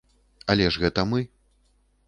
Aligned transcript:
Але 0.53 0.69
ж 0.75 0.83
гэта 0.85 1.05
мы. 1.11 1.21